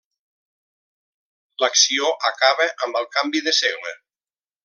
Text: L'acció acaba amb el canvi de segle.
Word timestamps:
L'acció 1.65 2.09
acaba 2.31 2.67
amb 2.87 2.99
el 3.03 3.07
canvi 3.19 3.43
de 3.51 3.55
segle. 3.61 3.93